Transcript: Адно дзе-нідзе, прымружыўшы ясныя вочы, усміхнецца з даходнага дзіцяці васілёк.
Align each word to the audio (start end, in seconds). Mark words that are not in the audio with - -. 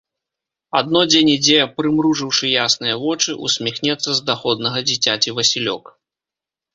Адно 0.77 1.01
дзе-нідзе, 1.09 1.57
прымружыўшы 1.81 2.45
ясныя 2.63 2.95
вочы, 3.03 3.35
усміхнецца 3.49 4.09
з 4.21 4.23
даходнага 4.31 4.79
дзіцяці 4.89 5.35
васілёк. 5.41 5.83